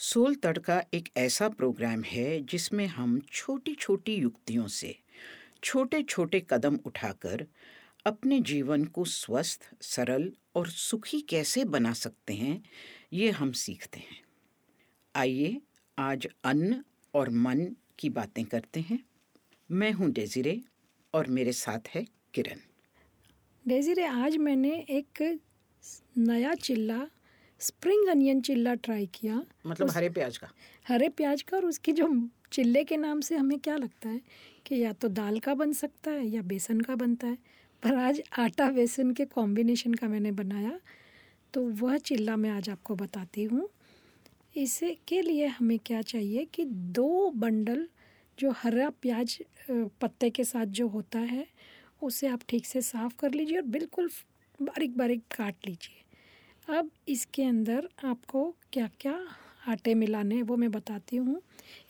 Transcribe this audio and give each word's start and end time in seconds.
Soul 0.00 0.34
तड़का 0.34 0.82
एक 0.94 1.08
ऐसा 1.16 1.48
programme 1.48 2.02
है 2.02 2.40
जिसमें 2.40 2.86
हम 2.86 3.20
छोटी 3.32 3.74
छोटी 3.74 4.14
युक्तियों 4.14 4.66
से 4.66 4.98
छोटे 5.64 6.02
छोटे 6.02 6.46
कदम 6.50 6.78
उठाकर 6.86 7.46
अपने 8.06 8.40
जीवन 8.40 8.84
को 8.84 9.04
स्वस्थ, 9.04 9.60
सरल 9.80 10.32
और 10.54 10.68
सुखी 10.68 11.20
कैसे 11.20 11.64
बना 11.64 11.92
सकते 11.92 12.34
हैं, 12.34 12.62
ये 13.12 13.30
हम 13.30 13.52
सीखते 13.52 14.00
हैं। 14.00 14.20
आइए 15.14 15.60
आज 15.98 16.28
अन्न 16.44 16.84
और 17.14 17.30
मन 17.30 17.76
की 17.98 18.08
बातें 18.10 18.44
करते 18.44 18.80
हैं। 18.80 19.04
मैं 19.70 19.92
हूँ 19.92 20.10
डेजिरे 20.10 20.60
और 21.14 21.26
मेरे 21.26 21.52
साथ 21.52 21.88
है 21.88 22.06
किरण। 22.34 22.60
डेजिरे, 23.66 24.04
आज 24.04 24.36
मैंने 24.36 24.86
एक 24.90 25.40
नया 26.18 26.54
चिल्ला 26.54 27.06
स्प्रिंग 27.60 28.08
अनियन 28.08 28.40
चिल्ला 28.40 28.74
ट्राई 28.74 29.06
किया। 29.14 29.42
मतलब 29.66 29.90
हरे 29.90 30.08
प्याज 30.08 30.36
का? 30.38 30.48
हरे 30.86 31.08
प्याज 31.08 31.42
का 31.42 31.56
और 31.56 31.64
उसकी 31.66 31.92
जो 31.92 32.08
चिल्ले 32.52 32.84
के 32.84 32.96
नाम 32.96 33.20
से 33.20 33.36
हमें 33.36 33.58
क्या 33.58 33.76
लगता 33.76 34.08
है 34.08 34.20
कि 34.66 34.82
या 34.82 34.92
तो 34.92 35.08
दाल 35.08 35.38
का 35.38 35.54
बन 35.54 35.72
सकता 35.72 36.10
है 36.10 36.26
या 36.26 36.42
बेसन 36.42 36.80
का 36.80 36.94
बनता 36.94 37.26
है। 37.26 37.38
पर 37.82 37.94
आज 37.94 38.22
आटा 38.38 38.70
बेसन 38.70 39.12
के 39.12 39.24
कॉम्बिनेशन 39.24 39.94
का 39.94 40.08
मैंने 40.08 40.32
बनाया। 40.32 40.78
तो 41.54 41.62
वह 41.80 41.96
चिल्ला 41.98 42.36
मैं 42.36 42.50
आज 42.50 42.70
आपको 42.70 42.94
बताती 42.94 43.44
हूँ। 43.44 43.68
इसे 44.56 44.96
के 45.08 45.20
लिए 45.22 45.46
हमें 45.46 45.78
क्या 45.78 46.02
चाहिए 46.02 46.44
कि 46.44 46.64
दो 46.64 47.30
बंडल 47.36 47.86
जो 48.38 48.50
हरा 48.56 48.88
प्याज 49.02 49.38
पत्ते 49.70 50.30
के 50.30 50.44
साथ 50.44 50.66
जो 50.66 50.88
होता 50.88 51.18
है 51.18 51.46
उसे 52.02 52.28
आप 52.28 52.40
ठीक 52.48 52.66
से 52.66 52.80
साफ़ 52.82 53.14
कर 53.18 53.32
लीजिए 53.32 53.56
और 53.56 53.66
बिल्कुल 53.68 54.10
बारीक 54.60 54.96
बारीक 54.96 55.22
काट 55.36 55.66
लीजिए। 55.66 56.04
अब 56.68 56.90
इसके 57.08 57.42
अंदर 57.42 57.88
आपको 58.04 58.44
क्या 58.72 58.88
क्या 59.00 59.18
आटे 59.68 59.94
मिलाने 59.94 60.40
वो 60.42 60.56
मैं 60.56 60.70
बताती 60.70 61.16
हूँ। 61.16 61.40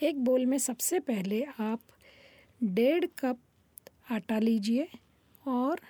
एक 0.03 0.25
बोल 0.25 0.45
में 0.47 0.59
सबसे 0.59 1.01
पहले 1.01 1.43
आप 1.61 1.81
डेढ़ 2.61 3.05
कप 3.19 3.39
आटा 4.11 4.39
लीजिए 4.39 4.89
और 5.45 5.81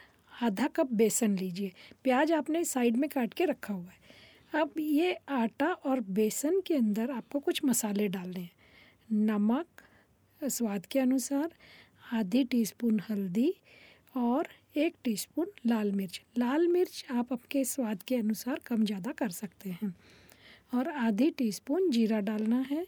आधा 0.42 0.66
कप 0.66 0.92
बेसन 0.92 1.36
लीजिए। 1.38 1.72
प्याज 2.04 2.32
आपने 2.32 2.64
साइड 2.64 2.96
में 2.96 3.08
काट 3.10 3.34
के 3.34 3.44
रखा 3.44 3.74
हुआ 3.74 3.90
है। 3.90 4.60
अब 4.62 4.78
ये 4.78 5.12
आटा 5.28 5.66
और 5.66 6.00
बेसन 6.00 6.60
के 6.66 6.74
अंदर 6.74 7.10
आपको 7.10 7.41
कुछ 7.41 7.64
मसाले 7.64 8.08
डालने 8.08 8.41
हैं। 8.41 8.50
नमक, 9.12 9.66
स्वाद 10.41 10.86
के 10.86 10.98
अनुसार, 10.98 11.52
आधी 12.12 12.44
टीस्पून 12.44 13.00
हल्दी 13.10 13.52
और 14.16 14.48
एक 14.78 14.94
टीस्पून 15.04 15.46
लाल 15.66 15.90
मिर्च। 15.92 16.20
लाल 16.38 16.66
मिर्च 16.68 17.04
आप 17.10 17.32
आपके 17.32 17.64
स्वाद 17.64 18.02
के 18.02 18.16
अनुसार 18.16 18.60
कम 18.66 18.84
ज़्यादा 18.84 19.12
कर 19.12 19.30
सकते 19.30 19.70
हैं। 19.70 19.94
और 20.74 20.88
आधी 20.88 21.30
टीस्पून 21.30 21.90
जीरा 21.90 22.20
डालना 22.20 22.58
है 22.70 22.86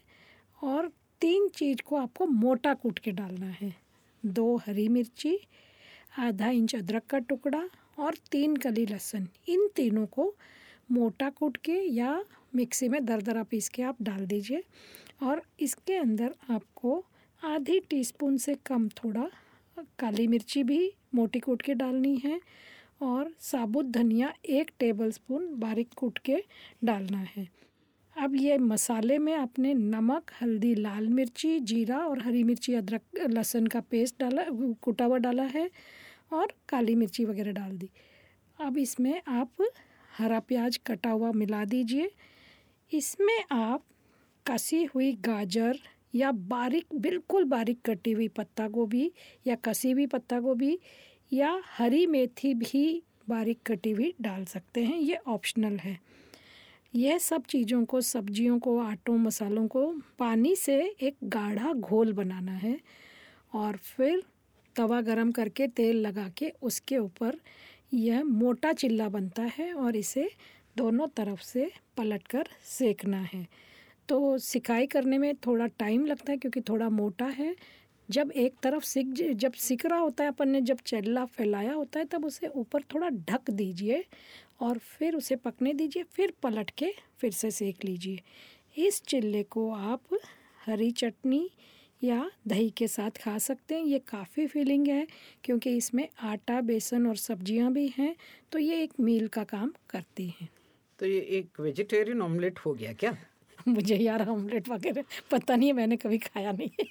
और 0.61 0.87
तीन 1.21 1.47
चीज़ 1.49 1.81
को 1.81 1.95
आपको 1.95 2.25
मोटा 2.25 2.73
कूट 2.73 2.99
के 2.99 3.11
डालना 3.11 3.49
है। 3.51 3.73
दो 4.23 4.55
हरी 4.57 4.87
मिर्ची, 4.89 5.37
आधा 6.19 6.49
इंच 6.49 6.75
अदरक 6.75 7.05
का 7.05 7.19
टुकड़ा 7.19 7.63
और 7.99 8.17
तीन 8.31 8.55
कली 8.55 8.85
लहसुन। 8.85 9.27
इन 9.47 9.67
तीनों 9.75 10.05
को 10.05 10.33
मोटा 10.91 11.29
कूट 11.29 11.57
के 11.57 11.79
या 11.89 12.23
मिक्सी 12.55 12.89
में 12.89 13.03
दरदरा 13.05 13.43
पीस 13.43 13.69
के 13.69 13.83
आप 13.83 14.01
डाल 14.01 14.25
दीजिए। 14.25 14.63
और 15.23 15.41
इसके 15.59 15.97
अंदर 15.97 16.35
आपको 16.49 17.03
आधी 17.41 17.79
टीस्पून 17.79 18.37
से 18.37 18.55
कम 18.65 18.89
थोड़ा 18.97 19.29
काली 19.99 20.27
मिर्ची 20.27 20.63
भी 20.63 20.91
मोटी 21.15 21.39
कूट 21.39 21.61
के 21.61 21.73
डालनी 21.73 22.15
है 22.15 22.39
और 23.01 23.33
साबुत 23.39 23.85
धनिया 23.85 24.33
एक 24.45 24.71
टेबलस्पून 24.79 25.47
बारीक 25.59 25.89
कूट 25.97 26.17
के 26.17 26.43
डालना 26.83 27.17
है। 27.17 27.47
अब 28.15 28.35
ये 28.35 28.57
मसाले 28.57 29.17
में 29.17 29.33
आपने 29.33 29.73
नमक, 29.73 30.31
हल्दी, 30.41 30.75
लाल 30.75 31.07
मिर्ची, 31.07 31.59
जीरा 31.59 31.97
और 31.97 32.19
हरी 32.19 32.43
मिर्ची, 32.43 32.73
अदरक, 32.73 33.01
लहसुन 33.29 33.67
का 33.67 33.79
पेस्ट 33.79 34.15
डाला, 34.19 34.45
कुटा 34.81 35.05
हुआ 35.05 35.17
डाला 35.17 35.43
है 35.43 35.69
और 36.33 36.53
काली 36.69 36.95
मिर्ची 36.95 37.25
वगैरह 37.25 37.51
डाल 37.51 37.77
दी। 37.77 37.89
अब 38.59 38.77
इसमें 38.77 39.21
आप 39.27 39.63
हरा 40.17 40.39
प्याज 40.39 40.77
कटा 40.77 41.09
हुआ 41.09 41.31
मिला 41.31 41.65
दीजिए। 41.65 42.11
इसमें 42.93 43.43
आप 43.51 43.83
कसी 44.45 44.83
हुई 44.85 45.11
गाजर 45.13 45.79
या 46.15 46.31
बारीक, 46.31 46.85
बिल्कुल 46.95 47.43
बारीक 47.43 47.79
कटी 47.85 48.11
हुई 48.11 48.27
पत्ता 48.27 48.67
गोभी 48.67 49.11
या 49.47 49.55
कसी 49.55 49.91
हुई 49.91 50.05
पत्ता 50.05 50.39
गोभी 50.39 50.79
या 51.33 51.61
हरी 51.77 52.05
मेथी 52.07 52.53
भी 52.53 53.03
बारीक 53.29 53.59
कटी 53.65 53.91
हुई 53.91 54.13
डाल 54.21 54.45
सकते 54.45 54.83
हैं। 54.83 54.97
ये 54.97 55.15
ऑप्शनल 55.27 55.77
है। 55.77 55.99
यह 56.95 57.17
सब 57.17 57.43
चीज़ों 57.43 57.85
को, 57.85 58.01
सब्जियों 58.01 58.59
को, 58.59 58.77
आटों, 58.79 59.17
मसालों 59.17 59.67
को 59.67 59.93
पानी 60.19 60.55
से 60.55 60.95
एक 61.01 61.15
गाढ़ा 61.23 61.73
घोल 61.73 62.13
बनाना 62.13 62.51
है 62.51 62.79
और 63.53 63.77
फिर 63.77 64.23
तवा 64.75 65.01
गरम 65.01 65.31
करके 65.31 65.67
तेल 65.67 65.97
लगा 65.97 66.29
के 66.37 66.51
उसके 66.61 66.97
ऊपर 66.97 67.35
यह 67.93 68.23
मोटा 68.23 68.73
चिल्ला 68.73 69.09
बनता 69.09 69.43
है 69.43 69.73
और 69.73 69.95
इसे 69.95 70.29
दोनों 70.77 71.07
तरफ़ 71.07 71.41
से 71.41 71.71
पलटकर 71.97 72.47
सेकना 72.63 73.21
है। 73.33 73.47
तो 74.11 74.37
सिकाई 74.37 74.87
करने 74.87 75.17
में 75.17 75.35
थोड़ा 75.37 75.65
टाइम 75.79 76.05
लगता 76.05 76.31
है 76.31 76.37
क्योंकि 76.37 76.61
थोड़ा 76.61 76.87
मोटा 76.89 77.25
है। 77.27 77.55
जब 78.09 78.31
एक 78.33 78.53
तरफ़ 78.63 78.83
सिक 78.83 79.13
जब 79.35 79.53
सिक 79.55 79.85
रहा 79.85 79.99
होता 79.99 80.23
है 80.23 80.29
अपन 80.29 80.49
ने, 80.49 80.61
जब 80.61 80.77
चेल्ला 80.85 81.23
फैलाया 81.27 81.73
होता 81.73 81.99
है, 81.99 82.05
तब 82.05 82.25
उसे 82.25 82.47
ऊपर 82.47 82.81
थोड़ा 82.93 83.09
ढक 83.09 83.49
दीजिए 83.51 84.03
और 84.61 84.77
फिर 84.77 85.15
उसे 85.15 85.35
पकने 85.37 85.73
दीजिए, 85.73 86.03
फिर 86.05 86.33
पलट 86.43 86.69
के 86.77 86.93
फिर 87.19 87.31
से 87.31 87.51
सेक 87.51 87.85
लीजिए। 87.85 88.19
इस 88.77 89.01
चिल्ले 89.03 89.43
को 89.45 89.69
आप 89.71 90.17
हरी 90.65 90.91
चटनी 90.93 91.49
या 92.01 92.29
दही 92.47 92.69
के 92.69 92.87
साथ 92.89 93.23
खा 93.23 93.37
सकते 93.39 93.75
हैं। 93.75 93.85
ये 93.85 93.99
काफ़ी 94.07 94.47
फीलिंग 94.47 94.87
है 94.87 95.07
क्योंकि 95.43 95.77
इसमें 95.77 96.07
आटा, 96.19 96.61
बेसन 96.61 97.07
और 97.07 97.15
सब्ज़ियाँ 97.17 97.73
भी 97.73 97.87
हैं 97.97 98.15
तो 98.51 98.59
ये 98.59 98.83
एक 98.83 98.99
मील 98.99 99.27
का 99.29 99.43
काम 99.45 99.73
करती 99.89 100.27
हैं। 100.31 100.49
तो 100.99 101.05
ये 101.05 101.19
एक 101.31 101.59
वेजिटेरियन 101.59 102.21
ऑमलेट 102.21 102.59
हो 102.59 102.73
गया 102.73 102.93
क्या? 102.93 103.17
मुझे 103.67 103.95
यार 103.95 104.29
ऑमलेट 104.29 104.69
वगैरह 104.69 105.03
पता 105.31 105.55
नहीं 105.55 105.69
है 105.69 105.73
मैंने 105.73 105.97
कभी 105.97 106.17
खाया 106.17 106.51
नहीं 106.51 106.85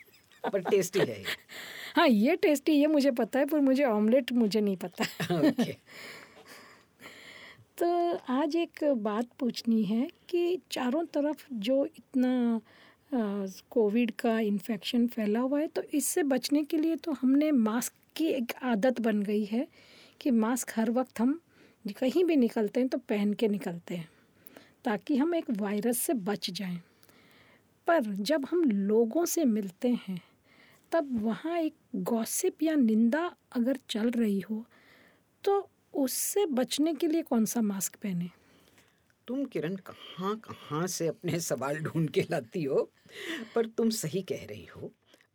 पर 0.53 0.60
टेस्टी 0.60 1.00
है 1.00 1.22
हाँ 1.97 2.08
ये 2.08 2.36
टेस्टी 2.36 2.72
ये 2.72 2.86
मुझे 2.86 3.10
पता 3.10 3.38
है 3.38 3.47
पर 3.47 3.60
मुझे 3.60 3.84
ऑमलेट 3.84 4.32
मुझे 4.32 4.60
नहीं 4.60 4.76
पता। 4.76 5.04
Okay. 5.41 5.75
तो 7.78 8.19
आज 8.28 8.56
एक 8.56 8.84
बात 8.84 9.26
पूछनी 9.38 9.84
है 9.84 10.08
कि 10.28 10.58
चारों 10.70 11.04
तरफ़ 11.04 11.47
जो 11.53 11.86
इतना 11.86 12.60
कोविड 13.70 14.10
का 14.10 14.41
इन्फेक्शन 14.41 15.06
फैला 15.06 15.41
हुआ 15.41 15.60
है 15.60 15.66
तो 15.66 15.82
इससे 15.82 16.22
बचने 16.22 16.64
के 16.64 16.76
लिए 16.76 16.97
तो 16.97 17.12
हमने 17.12 17.52
मास्क 17.52 17.92
की 18.16 18.26
एक 18.26 18.52
आदत 18.62 19.00
बन 19.00 19.22
गई 19.22 19.44
है 19.44 19.69
कि 20.20 20.31
मास्क 20.31 20.72
हर 20.76 20.91
वक्त 20.91 21.20
हम 21.20 21.41
कहीं 22.00 22.25
भी 22.25 22.37
निकलते 22.37 22.81
हैं 22.81 22.88
तो 22.88 22.98
पहन 22.98 23.32
के 23.32 23.48
निकलते 23.48 23.97
हैं। 23.97 24.08
ताकि 24.84 25.16
हम 25.16 25.34
एक 25.34 25.50
वायरस 25.50 25.98
से 25.98 26.14
बच 26.14 26.50
जाएँ। 26.50 26.80
पर 27.86 28.02
जब 28.02 28.46
हम 28.50 28.64
लोगों 28.64 29.24
से 29.24 29.44
मिलते 29.44 29.88
हैं, 30.08 30.20
तब 30.92 31.08
वहाँ 31.22 31.58
एक 31.58 31.74
गॉसिप 31.96 32.62
या 32.62 32.74
निंदा 32.74 33.24
अगर 33.52 33.78
चल 33.90 34.10
रही 34.10 34.40
हो 34.40 34.64
तो 35.44 35.69
उससे 35.94 36.46
बचने 36.46 36.94
के 36.94 37.06
लिए 37.06 37.22
कौन 37.22 37.44
सा 37.44 37.60
मास्क 37.62 37.96
पहने? 37.96 38.30
तुम 39.28 39.44
किरण 39.44 39.76
कहाँ 39.76 40.34
कहाँ 40.38 40.86
से 40.86 41.06
अपने 41.06 41.40
सवाल 41.40 41.78
ढूंढ 41.78 42.10
के 42.10 42.22
लाती 42.30 42.64
हो? 42.64 42.90
पर 43.54 43.66
तुम 43.66 43.90
सही 43.90 44.22
कह 44.22 44.44
रही 44.44 44.64
हो। 44.66 44.90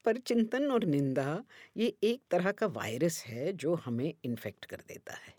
पर 0.05 0.17
चिंतन 0.17 0.65
और 0.71 0.85
निंदा, 0.85 1.43
ये 1.77 1.93
एक 2.03 2.21
तरह 2.31 2.51
का 2.51 2.67
वायरस 2.67 3.23
है 3.27 3.53
जो 3.53 3.73
हमें 3.75 4.13
इन्फेक्ट 4.25 4.65
कर 4.65 4.77
देता 4.77 5.13
है। 5.13 5.33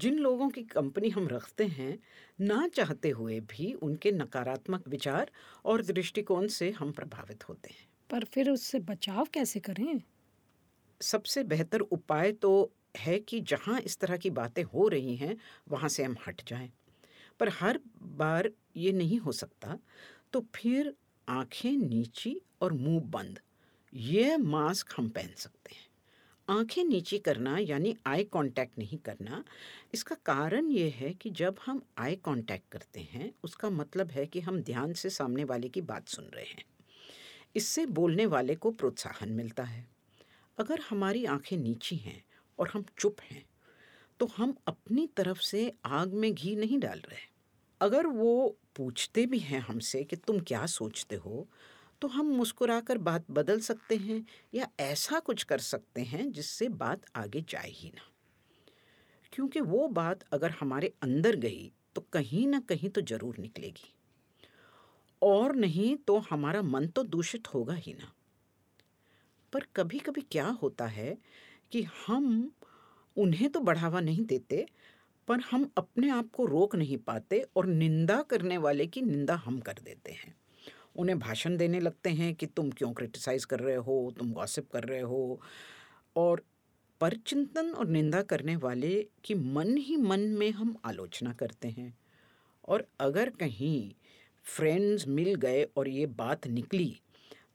जिन 0.00 0.18
लोगों 0.18 0.48
की 0.50 0.62
कंपनी 0.64 1.08
हम 1.08 1.28
रखते 1.28 1.66
हैं 1.68 1.98
ना 2.40 2.66
चाहते 2.68 3.10
हुए 3.10 3.40
भी 3.50 3.72
उनके 3.82 4.12
नकारात्मक 4.12 4.88
विचार 4.88 5.30
और 5.64 5.82
दृष्टिकोण 5.82 6.46
से 6.48 6.70
हम 6.70 6.92
प्रभावित 6.92 7.48
होते 7.48 7.70
हैं। 7.70 7.88
पर 8.10 8.24
फिर 8.24 8.50
उससे 8.50 8.78
बचाव 8.80 9.26
कैसे 9.34 9.60
करें? 9.60 10.00
सबसे 11.00 11.42
बेहतर 11.44 11.80
उपाय 11.80 12.32
तो 12.32 12.50
है 12.96 13.18
कि 13.20 13.40
जहाँ 13.40 13.80
इस 13.80 13.98
तरह 13.98 14.16
की 14.16 14.30
बातें 14.30 14.62
हो 14.64 14.88
रही 14.88 15.14
हैं 15.16 15.36
वहाँ 15.68 15.88
से 15.88 16.04
हम 16.04 16.16
हट 16.26 16.42
जाएँ। 16.48 16.70
पर 17.40 17.48
हर 17.50 17.80
बार 18.02 18.50
ये 18.76 18.92
नहीं 18.92 19.18
हो 19.18 19.32
सकता 19.32 19.78
तो 20.32 20.46
फिर 20.54 20.94
आँखें 21.28 21.72
नीची 21.72 22.40
और 22.62 22.72
मुँह 22.72 23.00
बंद 23.10 23.40
ये 23.92 24.36
मास्क 24.38 24.94
हम 24.98 25.08
पहन 25.08 25.34
सकते 25.36 25.74
हैं। 25.74 25.89
आँखें 26.50 26.82
नीची 26.84 27.18
करना 27.18 27.56
यानी 27.58 27.94
आई 28.06 28.24
कांटेक्ट 28.24 28.78
नहीं 28.78 28.98
करना, 28.98 29.42
इसका 29.94 30.14
कारण 30.26 30.70
ये 30.70 30.88
है 30.90 31.12
कि 31.14 31.30
जब 31.30 31.56
हम 31.66 31.82
आई 31.98 32.14
कांटेक्ट 32.16 32.64
करते 32.72 33.00
हैं, 33.02 33.30
उसका 33.44 33.70
मतलब 33.70 34.10
है 34.10 34.26
कि 34.26 34.40
हम 34.40 34.60
ध्यान 34.62 34.92
से 34.92 35.10
सामने 35.10 35.44
वाले 35.44 35.68
की 35.68 35.80
बात 35.82 36.08
सुन 36.08 36.24
रहे 36.34 36.44
हैं। 36.44 36.64
इससे 37.56 37.86
बोलने 37.88 38.26
वाले 38.26 38.54
को 38.54 38.70
प्रोत्साहन 38.72 39.32
मिलता 39.32 39.62
है। 39.62 39.86
अगर 40.58 40.80
हमारी 40.80 41.24
आँखें 41.26 41.56
नीची 41.56 41.96
हैं 41.96 42.22
और 42.58 42.70
हम 42.74 42.84
चुप 42.98 43.20
हैं 43.22 43.44
तो 44.20 44.26
हम 44.36 44.54
अपनी 44.68 45.06
तरफ़ 45.16 45.40
से 45.40 45.72
आग 45.86 46.12
में 46.14 46.32
घी 46.34 46.54
नहीं 46.56 46.78
डाल 46.78 47.00
रहे। 47.00 47.28
अगर 47.80 48.06
वो 48.06 48.56
पूछते 48.76 49.26
भी 49.26 49.38
हैं 49.38 49.60
हमसे 49.60 50.02
कि 50.04 50.16
तुम 50.16 50.40
क्या 50.40 50.66
सोचते 50.68 51.16
हो 51.16 51.46
तो 52.02 52.08
हम 52.08 52.26
मुस्कुराकर 52.26 52.98
बात 52.98 53.30
बदल 53.30 53.60
सकते 53.60 53.96
हैं 53.96 54.24
या 54.54 54.68
ऐसा 54.80 55.18
कुछ 55.20 55.42
कर 55.42 55.58
सकते 55.58 56.02
हैं 56.02 56.30
जिससे 56.32 56.68
बात 56.68 57.02
आगे 57.16 57.44
जाए 57.48 57.70
ही 57.70 57.88
ना। 57.88 58.10
क्योंकि 59.32 59.60
वो 59.60 59.86
बात 59.88 60.24
अगर 60.32 60.50
हमारे 60.50 60.92
अंदर 61.02 61.36
गई 61.36 61.70
तो 61.94 62.00
कहीं 62.12 62.46
ना 62.46 62.60
कहीं 62.60 62.88
तो 62.90 63.00
ज़रूर 63.00 63.38
निकलेगी। 63.38 63.92
और 65.22 65.54
नहीं 65.56 65.94
तो 65.96 66.18
हमारा 66.30 66.62
मन 66.62 66.86
तो 66.86 67.02
दूषित 67.02 67.54
होगा 67.54 67.74
ही 67.74 67.92
ना। 67.92 68.12
पर 69.52 69.66
कभी 69.76 69.98
कभी 69.98 70.20
क्या 70.20 70.46
होता 70.62 70.86
है 70.86 71.16
कि 71.72 71.82
हम 72.06 72.50
उन्हें 73.16 73.48
तो 73.50 73.60
बढ़ावा 73.60 74.00
नहीं 74.00 74.24
देते, 74.24 74.66
पर 75.28 75.40
हम 75.40 75.70
अपने 75.76 76.10
आप 76.10 76.30
को 76.32 76.44
रोक 76.46 76.74
नहीं 76.76 76.96
पाते 76.98 77.44
और 77.56 77.66
निंदा 77.66 78.20
करने 78.22 78.58
वाले 78.58 78.86
की 78.86 79.02
निंदा 79.02 79.34
हम 79.36 79.60
कर 79.60 79.78
देते 79.84 80.12
हैं। 80.12 80.34
उन्हें 80.96 81.18
भाषण 81.18 81.56
देने 81.56 81.80
लगते 81.80 82.10
हैं 82.10 82.34
कि 82.34 82.46
तुम 82.46 82.70
क्यों 82.70 82.92
क्रिटिसाइज़ 82.92 83.46
कर 83.46 83.60
रहे 83.60 83.74
हो, 83.74 84.14
तुम 84.18 84.32
गॉसिप 84.32 84.70
कर 84.72 84.84
रहे 84.84 85.00
हो? 85.00 85.40
और 86.16 86.44
परचिंतन 87.00 87.70
और 87.70 87.88
निंदा 87.88 88.22
करने 88.22 88.56
वाले 88.56 89.06
की 89.24 89.34
मन 89.34 89.76
ही 89.76 89.96
मन 89.96 90.20
में 90.20 90.50
हम 90.50 90.76
आलोचना 90.84 91.32
करते 91.32 91.68
हैं। 91.68 91.98
और 92.68 92.86
अगर 93.00 93.30
कहीं 93.30 93.94
फ्रेंड्स 94.44 95.06
मिल 95.08 95.34
गए 95.34 95.62
और 95.76 95.88
ये 95.88 96.06
बात 96.06 96.46
निकली 96.46 97.00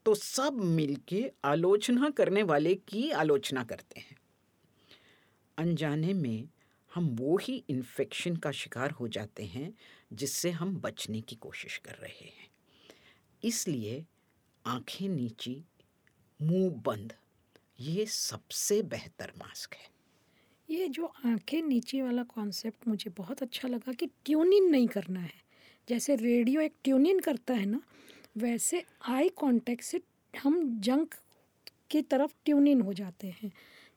तो 0.06 0.14
सब 0.14 0.52
मिलके 0.52 1.30
आलोचना 1.44 2.10
करने 2.10 2.42
वाले 2.42 2.74
की 2.74 3.10
आलोचना 3.10 3.64
करते 3.64 4.00
हैं। 4.00 4.16
अनजाने 5.58 6.12
में 6.12 6.48
हम 6.94 7.08
वो 7.08 7.36
ही 7.36 7.64
इन्फेक्शन 7.68 8.36
का 8.36 8.52
शिकार 8.52 8.90
हो 8.90 9.08
जाते 9.08 9.44
हैं 9.44 9.72
जिससे 10.12 10.50
हम 10.50 10.76
बचने 10.76 11.20
की 11.20 11.36
कोशिश 11.36 11.76
कर 11.76 11.94
रहे 11.94 12.24
हैं। 12.24 12.48
इसलिए 13.44 14.04
आँखें 14.66 15.08
नीची, 15.08 15.64
मुँह 16.40 16.70
बंद, 16.70 17.12
ये 17.80 18.06
सबसे 18.06 18.82
बेहतर 18.82 19.32
मास्क 19.38 19.74
है। 19.74 19.88
ये 20.70 20.88
जो 20.88 21.12
आँखें 21.26 21.62
नीचे 21.62 22.02
वाला 22.02 22.22
कॉन्सेप्ट 22.22 22.88
मुझे 22.88 23.10
बहुत 23.10 23.42
अच्छा 23.42 23.68
लगा 23.68 23.92
कि 23.92 24.06
ट्यून 24.24 24.52
इन 24.52 24.70
नहीं 24.70 24.88
करना 24.88 25.20
है। 25.20 25.32
जैसे 25.88 26.16
रेडियो 26.16 26.60
एक 26.60 26.72
ट्यून 26.84 27.06
इन 27.06 27.20
करता 27.20 27.54
है 27.54 27.66
ना, 27.66 27.80
वैसे 28.38 28.84
आई 29.08 29.28
कांटेक्ट 29.28 29.82
से 29.84 30.00
हम 30.34 30.80
जंक 30.80 31.14
की 31.90 32.02
तरफ़ 32.02 32.32
ट्यून 32.44 32.68
इन 32.68 32.80
हो 32.80 32.92
जाते 32.92 33.26
हैं। 33.26 33.52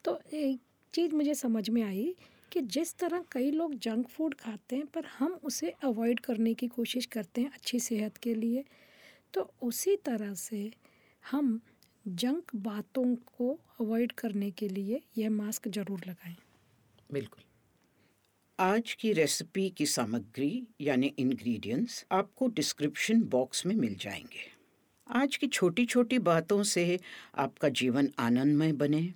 तो 0.05 0.19
एक 0.33 0.59
चीज़ 0.93 1.15
मुझे 1.15 1.33
समझ 1.33 1.69
में 1.69 1.81
आई 1.83 2.15
कि 2.51 2.61
जिस 2.61 2.95
तरह 2.95 3.23
कई 3.31 3.51
लोग 3.51 3.75
जंक 3.75 4.07
फ़ूड 4.07 4.35
खाते 4.35 4.75
हैं, 4.75 4.85
पर 4.85 5.05
हम 5.05 5.39
उसे 5.43 5.69
अवॉइड 5.83 6.19
करने 6.19 6.53
की 6.53 6.67
कोशिश 6.67 7.05
करते 7.05 7.41
हैं 7.41 7.51
अच्छी 7.51 7.79
सेहत 7.79 8.17
के 8.17 8.33
लिए 8.35 8.63
तो 9.33 9.53
उसी 9.61 9.95
तरह 9.95 10.33
से 10.33 10.71
हम 11.31 11.61
जंक 12.07 12.55
बातों 12.55 13.15
को 13.15 13.59
अवॉइड 13.81 14.11
करने 14.11 14.51
के 14.51 14.69
लिए 14.69 15.01
यह 15.17 15.29
मास्क 15.29 15.67
ज़रूर 15.67 16.01
लगाएँ। 16.07 16.35
बिल्कुल। 17.11 17.43
आज 18.59 18.93
की 18.93 19.13
रेसिपी 19.13 19.69
की 19.69 19.85
सामग्री, 19.85 20.67
यानी 20.81 21.07
इंग्रेडिएंट्स 21.07 22.05
आपको 22.11 22.47
डिस्क्रिप्शन 22.47 23.21
बॉक्स 23.23 23.65
में 23.65 23.75
मिल 23.75 23.95
जाएँगे। 23.95 24.59
आज 25.07 25.35
की 25.35 25.47
छोटी 25.47 25.85
छोटी 25.85 26.19
बातों 26.19 26.63
से 26.63 26.99
आपका 27.35 27.69
जीवन 27.69 28.09
आनंदमय 28.19 28.71
बने। 28.71 29.13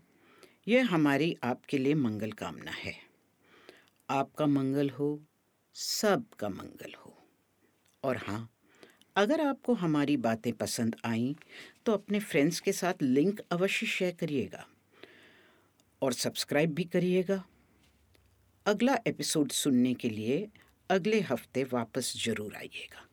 यह 0.68 0.94
हमारी 0.94 1.38
आपके 1.44 1.78
लिए 1.78 1.94
मंगल 1.94 2.32
कामना 2.32 2.72
है। 2.72 2.96
आपका 4.10 4.46
मंगल 4.46 4.90
हो, 4.90 5.24
सबका 5.74 6.50
मंगल 6.50 6.94
हो। 7.06 7.18
और 8.04 8.18
हाँ 8.18 8.50
अगर 9.16 9.42
आपको 9.42 9.74
हमारी 9.74 10.16
बातें 10.18 10.52
पसंद 10.54 10.96
आईं 11.06 11.34
तो 11.86 11.92
अपने 11.92 12.20
फ्रेंड्स 12.20 12.60
के 12.60 12.72
साथ 12.72 13.02
लिंक 13.04 13.42
अवश्य 13.52 13.86
शेयर 13.86 14.16
करिएगा 14.20 14.66
और 16.02 16.14
सब्सक्राइब 16.14 16.74
भी 16.74 16.84
करिएगा। 16.84 17.44
अगला 18.66 18.98
एपिसोड 19.08 19.52
सुनने 19.52 19.94
के 19.94 20.10
लिए 20.10 20.48
अगले 20.90 21.20
हफ़्ते 21.22 21.64
वापस 21.64 22.14
ज़रूर 22.26 22.56
आइएगा। 22.56 23.08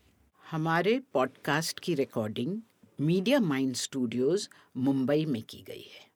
हमारे 0.44 0.98
पॉडकास्ट 1.14 1.80
की 1.80 1.94
recording 1.94 2.60
Media 2.98 3.40
Mind 3.40 3.74
Studios 3.76 4.48
Mumbai 4.76 5.24
में 5.26 5.42
की 5.42 5.64
गई 5.68 5.88
है। 5.94 6.09